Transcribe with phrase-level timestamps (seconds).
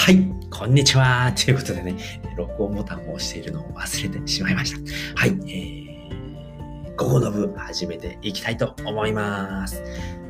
[0.00, 0.16] はい、
[0.48, 1.30] こんにちは。
[1.36, 1.94] ということでね、
[2.34, 4.78] 録音ボタンを押しているのを忘れてしまいました。
[5.14, 9.82] はい、えー、午後の部始めていきたいと思います。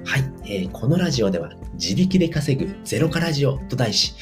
[0.05, 4.13] はい、えー、このラジオでは自力で稼ぐゼロカラジオと題し、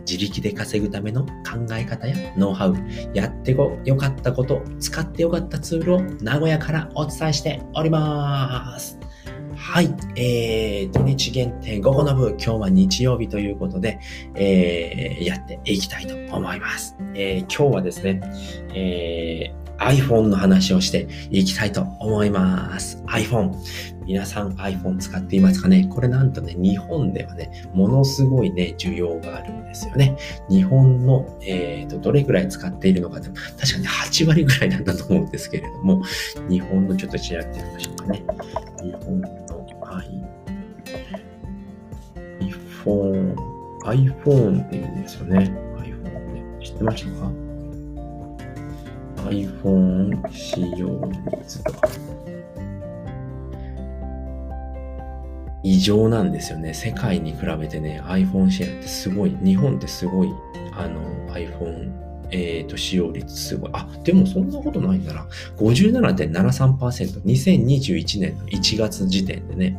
[0.00, 2.76] 自力で稼ぐための考え方やノウハウ、
[3.14, 9.00] やってこよかったこと、使ってよかったツールを名古屋からお伝えしております。
[9.62, 9.94] はい。
[10.16, 14.00] えー、土日限定午後の部、今日は日曜日ということで、
[14.34, 16.96] えー、やっていきたいと思います。
[17.14, 18.20] えー、今日はですね、
[18.74, 23.02] えー、iPhone の話をしていきたいと思います。
[23.06, 23.52] iPhone。
[24.06, 25.86] 皆さん iPhone 使っていますかね？
[25.88, 30.16] これなんとね、日本ではね、ものすごいね、需要があるんですよね。
[30.48, 36.02] 日本の、えーと、どれくらい使っているのかって確かに8割ぐらいなんだと思うんですけれども、
[36.48, 38.24] 日本のちょっと調べてみましょうかね。
[38.82, 39.20] 日本
[42.84, 43.34] iPhone、
[43.84, 45.54] iPhone って言うんですよね。
[45.78, 46.64] iPhone ね。
[46.64, 47.30] 知ってましたか
[49.30, 51.88] ?iPhone 使用率とか。
[55.62, 56.72] 異常なんですよね。
[56.72, 60.30] 世界に比べてね、iPhone シェアってすごい、日本ってすごい、
[60.72, 61.00] あの、
[61.34, 63.70] iPhone えっ、ー、と、使用率すごい。
[63.72, 65.26] あ、でもそんなことないんだな。
[65.56, 67.22] 57.73%。
[67.22, 69.76] 2021年の1月時点でね、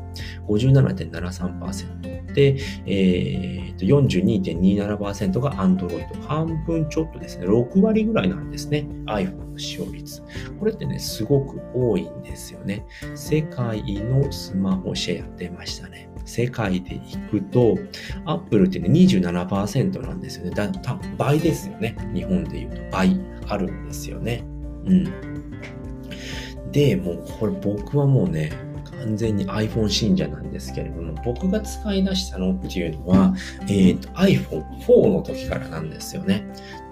[0.47, 2.30] 57.73%。
[2.33, 6.21] で、えっ、ー、と、42.27%が Android。
[6.21, 8.87] 半分ちょっとですね、6割ぐらいなんですね。
[9.05, 10.21] iPhone の使用率。
[10.59, 12.85] これってね、すごく多いんですよね。
[13.15, 16.09] 世界のスマホシェア出ましたね。
[16.25, 17.77] 世界で行くと、
[18.25, 20.51] アップルってね、27%なんですよね。
[20.51, 21.95] だ多分倍ですよね。
[22.13, 24.43] 日本で言うと倍あるんですよね。
[24.85, 25.31] うん。
[26.71, 28.51] で、もうこれ僕はもうね、
[29.01, 36.45] 完全に iPhone 信者なんですけれども、僕が使い出したのっていうのは、えっ、ー、と iPhone4 の時からなんですよね。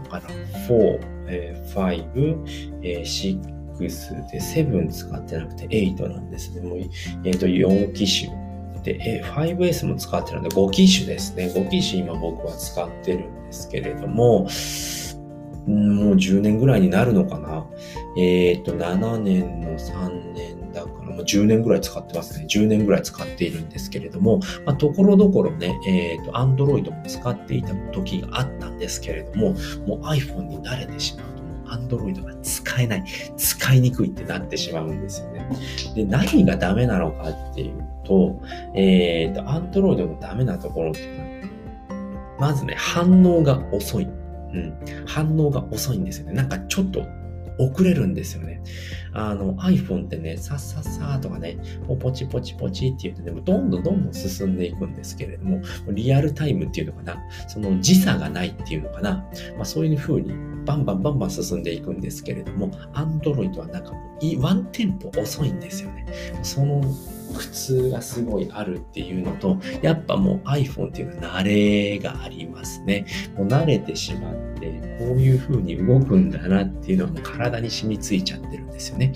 [0.03, 0.33] だから
[0.67, 6.61] 4、えー、5、えー、6で7使ってなくて8なんですね。
[6.61, 8.37] も、えっ、ー、と4機種
[8.83, 11.51] で、5S も使ってるので5機種ですね。
[11.53, 14.47] 5機種今僕は使ってるんですけれども、
[15.67, 17.65] もう10年ぐらいになるのかな。
[18.17, 20.38] えっ、ー、と、7年の3年
[20.73, 22.45] だから、もう10年ぐらい使ってますね。
[22.49, 29.53] 10年ぐらい使っているんですけれども、まあ、ところどころね、えっ、ー、と、Android も使っていた時があったんですけれども、
[29.85, 33.03] もう iPhone に慣れてしまうと、もう Android が使えない、
[33.37, 35.49] 使いにくいってなってしまうんですよね。
[35.95, 38.41] で、何がダメなのかっていうと、
[38.73, 41.29] えっ、ー、と、Android のダメなところっていうのは、
[42.39, 44.07] まずね、反応が遅い。
[44.51, 44.73] うん。
[45.05, 46.33] 反応が遅いんですよね。
[46.33, 47.05] なんかちょっと
[47.59, 48.63] 遅れるんですよね。
[49.13, 55.61] あの iPhone ってね、さっさっさとかね、もうポチポチポチって言ってね、もどんどんどんどん進んでいくんですけれども、
[55.91, 59.25] リアルタイムっていうのかな、その時差がないっていうのかな、
[59.55, 60.33] まあそういう風に
[60.65, 66.05] バンバンバンバン進んでいくんですけれども、Android はなんかもうワンテンポ遅いんですよね。
[66.43, 66.81] その
[67.33, 73.05] 苦痛がすごいあるっていうのと、やっぱもう iPhone っていうのは慣れがありますね。
[73.37, 79.13] もう慣れてしまって、こういう風に動くんだなっていうのはもう体に染みついちゃってるんですよね。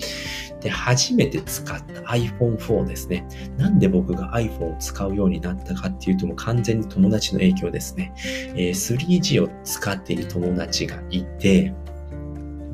[0.60, 3.26] で、初めて使った iPhone4 ですね。
[3.58, 8.12] なんで僕が iPhone を使うようになったかっていうともう完全に友達の影響ですね。
[8.54, 11.74] えー、3G を使っている友達がいて、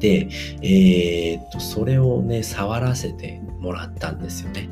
[0.00, 0.28] で、
[0.62, 4.68] えー、っと、それをね、触らせてもらったんですよね。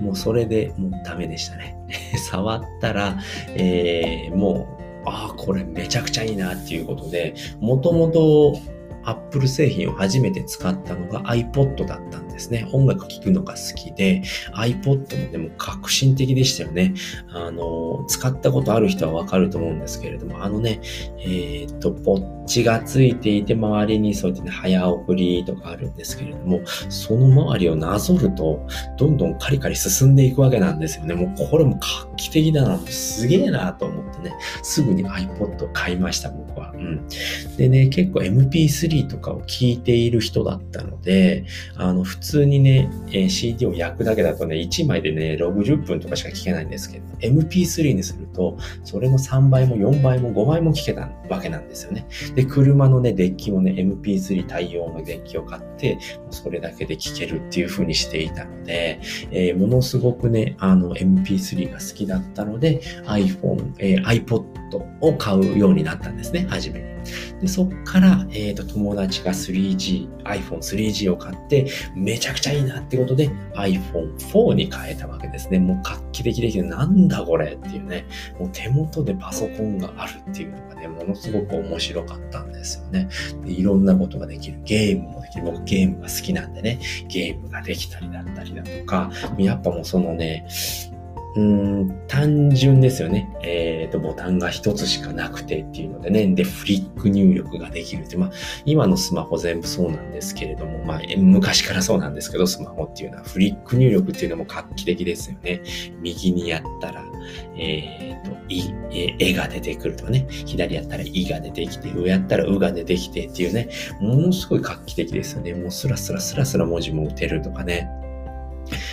[0.00, 1.76] もうそれでもうダメでしたね。
[2.30, 3.18] 触ったら、
[3.54, 4.66] えー、も
[5.04, 8.58] う、ああ、これめちゃくちゃいいなっていうことで、もともと
[9.04, 12.68] Apple 製品を初めて使ったのが iPod だったんですね。
[12.72, 14.22] 音楽聴くのが好きで、
[14.54, 16.94] iPod もでも革新的でしたよね。
[17.30, 20.80] あの、使ったことある人はわかると思うんですけれども、あのね、
[21.20, 28.66] えー、っと、ポッチがついていて、周りにそうやってね、早送りとかあるんですけれども、その周りをなぞると、
[28.96, 31.14] どんどんカリカリ進んでいくわけなんですよね。
[31.14, 36.72] もうこれも画期的だな、すげえなと思ってね、すぐに iPod を買いました、僕は。
[36.74, 37.06] うん。
[37.56, 41.44] でね、結構 MP3 とかを聞いている人だったので、
[41.76, 52.06] あの、普通にね、え CD を焼くだけだとね、1枚でね、60分とかしか聞けないんですけど、MP3 にすると、それの3倍も4倍も5倍も聞けたわけなんですよね。
[52.36, 55.98] で、車のね、デッキもね、MP3 対応のデッキを買って、
[56.30, 59.00] それだけで聞けるっていう風にしていたので、
[59.32, 66.88] えー、ものすごくね、あの、MP3 が好きだったので、iPhone、えー、iPod を買うようになったんですね、初めに。
[67.40, 75.58] で、そっから、えっ、ー、と、友達が 3G、iPhone 3G を買って、めちゃくちゃいいなってことで iPhone 4に変えたわけですね。
[75.58, 78.06] もう画期的できて、なんだこれっていうね、
[78.38, 83.08] もう手元でパソコンがあるっていうのがね、ものすごく面白かったんですよね。
[83.44, 84.60] でいろんなことができる。
[84.64, 85.44] ゲームもできる。
[85.44, 90.46] 僕ゲームが好きなんでね、ゲームができたりだったりだとか、やっぱもうそのね、
[91.34, 93.30] うん、単純ですよね。
[93.42, 96.26] えっ、と、ボタンが一つしかなくてっていうのでね。
[96.34, 98.16] で、フリック入力ができるって。
[98.16, 98.30] まあ、
[98.64, 105.62] 今のスマホ全部そうなんですけれども、まあ、昔からそうなんですけど、スマホっていうのはフリック入力っていうのも画期的ですよね。
[106.00, 107.04] 右にやったら、
[107.56, 110.26] えっ、と、い、え、絵が出てくるとかね。
[110.28, 113.68] 左やったらいが出てきて、上やったらうが出てきてっていうね。
[114.00, 115.52] ものすごい画期的ですよね。
[115.52, 117.90] もうスラスラスラスラ文字も打てるとかね。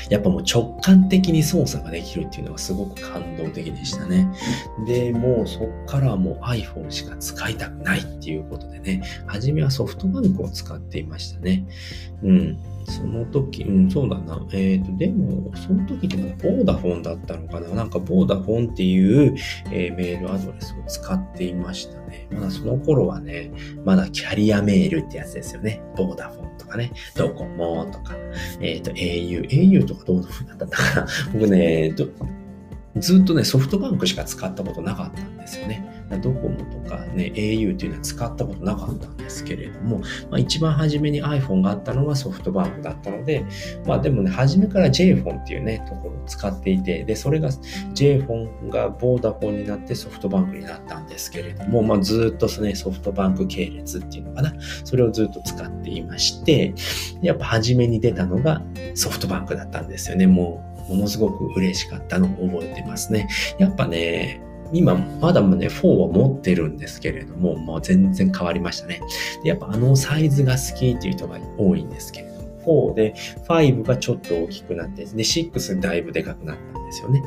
[0.09, 4.27] やっぱもう直感的に操作ができるっていうのがすごく感動的でしたね。
[4.87, 11.65] で、もうそっからはもう iPhone しか使いたくないっていうことでね、初めはソフトバンクを使っていましたね。
[12.23, 12.57] うん。
[12.87, 14.45] その時、うん、そうだな。
[14.51, 19.35] えっ、ー、と、でも、その時ってまだボーダフォンだったのかななんかボーダフォンっていう、
[19.71, 22.27] えー、メールアドレスを使っていましたね。
[22.31, 23.51] まだその頃はね、
[23.83, 25.81] まだキャリアメールってやつですよね。
[25.95, 26.44] ボーダフォン
[26.75, 28.15] かね、ドコモとか、
[28.59, 31.07] えっ、ー、と、au、au とかどうだったんだかな。
[31.33, 31.93] 僕ね、
[32.97, 35.95] ずっとね、ソフトバンクしか使ったことなかったんですよね。
[36.21, 39.99] ドコモとかね、au っていうのは使ったことなかったんですけれども、
[40.29, 43.45] まあ、一番初めに iPhone があったのはソフトバンクだったので、
[43.85, 54.53] まあでもね、初めから JFON っていうね、ところを使っていて、で、それが JFON がボーダフォンになってソフトバンクになったんですけれども、まあずっとね、ソフトバンク系列っていうのかな、
[54.83, 56.73] それをずっと使っていまして、
[57.21, 58.61] やっぱ初めに出たのが
[58.93, 60.74] ソフトバンクだったんですよね、もう。
[60.87, 63.27] ものすごく嬉しかったのを覚えてますね。
[63.57, 64.41] やっぱね、
[64.73, 68.99] 今、まだね、4は持ってるんですけれども、もう全然変わりましたね。
[69.43, 72.35] でやっぱあのサイズが好きっていう人が多いんですけれども、
[72.65, 73.13] 4で、
[73.47, 77.23] 5がちょっと大きくなって、で、6だいぶでかくなったんですよね。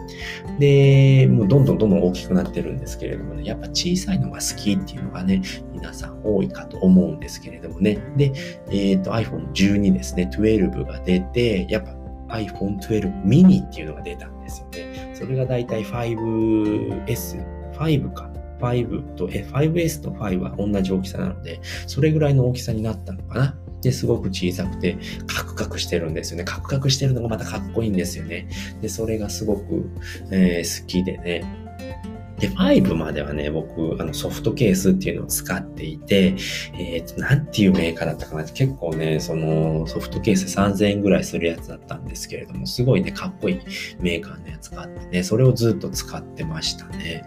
[0.59, 7.99] で、もうどんどんどんどん大きくなってるんですけれどもね、やっぱ小さいのが好きっていうのがね、皆さん多いかと思うんですけれどもね。
[8.17, 8.33] で、
[8.71, 11.98] えっ、ー、と iPhone 12ですね、12が出て、やっぱ
[12.29, 15.13] iPhone 12 mini っていうのが出たんですよね。
[15.15, 18.31] それがだいたい 5S、5か。
[18.61, 23.55] 5と、え、5S と5は同じ大きさなので、それぐらいの大きさになったのかな。
[23.83, 26.45] で、すごく小さくて、カクカクしてるんですよね。
[26.45, 28.49] カクカクしてるのがまたかっこいいんですよね。
[28.81, 29.89] で、それがすごく、
[30.33, 31.68] えー、好きでね。
[32.39, 36.37] で、5まではね、僕、あの、ソフトケースっていうのを使っていて、
[36.75, 43.61] えっ、ー、と、なんていうメーカーだったかな結構ね、その、ソフトケース3000円ぐらいするやつだったんですけれども、すごいね、かっこいい
[44.01, 47.25] メーカーのやつがあってね、それをずっと使ってましたね。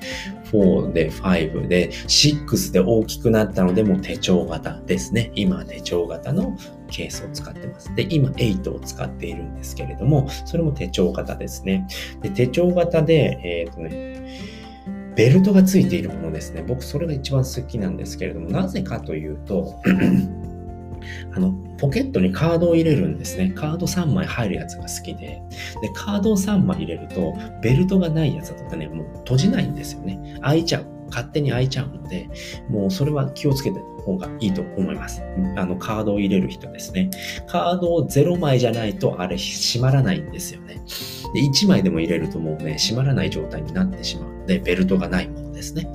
[0.51, 5.31] 4で、5で、6で大きくなったので、もう手帳型ですね。
[5.35, 6.57] 今、手帳型の
[6.89, 7.93] ケースを使ってます。
[7.95, 11.87] で、今8を使っているんですけれども、それも手帳型ですね。
[12.21, 14.60] で、手帳型で、えっ、ー、とね、
[15.15, 16.63] ベルトがついているものですね。
[16.65, 19.75] 僕それが一番好きなんですけれども、なぜかというと、
[21.35, 23.51] あの、ポケットにカードを入れるんですね。
[23.55, 25.41] カード3枚入るやつが好きで。
[25.81, 30.19] で、カードを3枚入れると、ベルトがないやつだとね、もう閉じないんですよね。
[30.41, 31.00] 開いちゃう。
[31.11, 32.29] 勝手に開いちゃうので、
[32.69, 35.21] もうそれは気をつけて方がいいと思います。
[35.55, 37.09] あの、カードを入れる人ですね。
[37.47, 40.81] カードを0枚じゃないと、あれ、閉まらないんですよね。
[41.33, 45.87] で、1枚でも入れるともうね、閉まらない状態になってしまうので、ベルトがないものですね。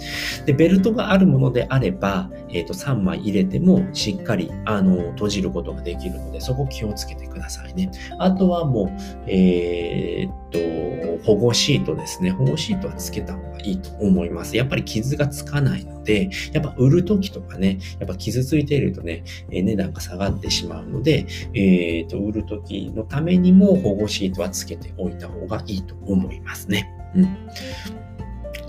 [0.46, 7.90] で、ベルトがあるものであれば、えっ、ー、と、3枚入れてもしっかり、あの、閉じることができるので、そこ気をつけてくださいね。
[8.18, 8.90] あとはもう、
[9.26, 12.30] えー、っと、保護シートですね。
[12.30, 14.56] 保護シートはつけた方がいいと思います。
[14.56, 26.88] やっぱり傷がつかないので、やっぱ売るときとかね、やっぱ傷ついているとね、え値段が下がってしまうので、えー、っと、売るときのためにも保護シートはつけておいた方がいいと思いますね。
[27.16, 28.05] うん。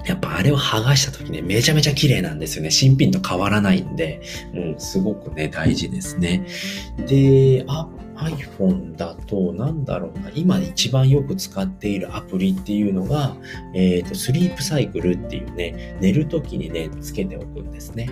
[0.08, 2.72] やっぱあれを剥がした時ね、めちゃめちゃ綺麗なんですよね。
[2.72, 4.22] 新品と変わらないんで、
[4.54, 6.48] うん、すごくね、大事ですね。
[7.08, 13.36] で、あ、iPhone だと、なんだろうな、今一番よく使っているアプリっていうのが、
[13.76, 18.10] えっ、ー、と、スリープサイクルっていうね、寝るときにね、つけておくんですね。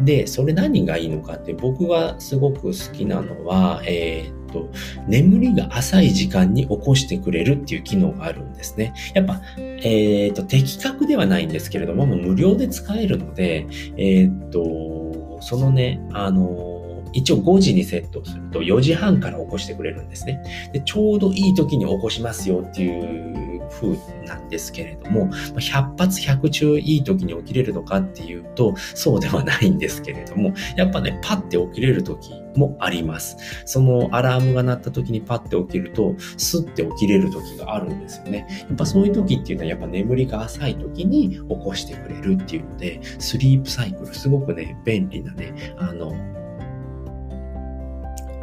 [0.00, 4.70] で、それ何がいいのかって、僕がすごく好きなのは、えっーと、
[5.08, 8.94] 眠りが浅い時間に起こしてくれるっていう機能があるんですね。
[9.14, 16.74] やっぱ、えっ、ー、と、的確ではないんですけれども、もう無料で使えるので、えっ、ー、と、そのね、あの
[17.14, 20.42] 一応5時にセットすると4時半から起こしてくれるんですね。
[20.72, 33.36] で、ちょうどいい時に起こしますよっていう風なんですけれども、100発100中いい時に起きれるのかっていうと、そうではないんですけれども、やっぱね、パッて起きれる時もあります。
[33.64, 38.46] そのアラームが鳴った時にパッて起きると、スッて起きれる時があるんですよね。
[38.68, 46.14] やっぱそういう時っていうのはやっぱ眠りが浅い時に起こしてくれるっていうので、スリープサイクルすごくね、便利なね、あの、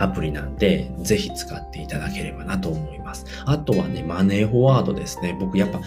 [0.01, 3.25] アプリなんで、ぜひ使っていただければなと思います。
[3.46, 5.36] あとはね、マネーフォワードですね。
[5.39, 5.79] 僕やっぱ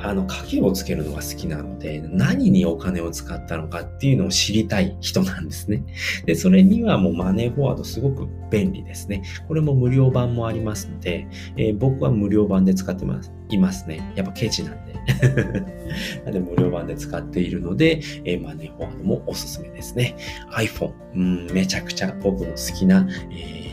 [0.00, 5.82] あの、影をつけるのが好きなので、何にお金を使ったのかっていうのを知りたい人なんですね。
[6.26, 9.22] で、それにはもうマネーフォワードすごく便利ですね。
[9.46, 11.26] これも無料版もありますので、
[11.56, 13.32] えー、僕は無料版で使ってます。
[13.50, 14.12] いますね。
[14.14, 14.94] やっぱケチなんで。
[16.24, 20.16] なんで無料版で使っているので、えー、マネーフォワードもおすすめですね。
[20.52, 23.67] iPhone、うん、めちゃくちゃ僕の好きな、えー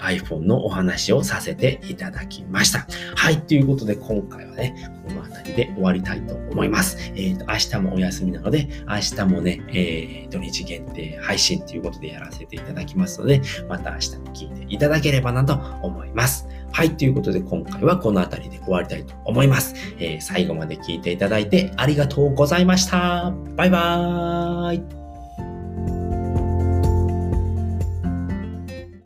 [0.00, 2.86] iPhone のお話をさせていただきました。
[3.14, 3.40] はい。
[3.40, 6.98] ということで、今回はね、この辺りで終わりたいと思います。
[7.14, 16.46] えっ、ー、と、明日もお休みなので、明日もね、えー、土日限定配信ということでやらせていただきますので、また明日も聞いていただければなと思います。
[16.72, 16.96] はい。
[16.96, 19.74] ということで、今回はこの辺りで終わりたいと思います。
[19.98, 23.32] えー、最後まで聞いていただいてありがとうございました。
[23.56, 25.07] バイバーイ。